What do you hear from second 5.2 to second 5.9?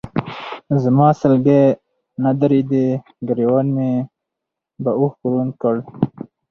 لوند کړ.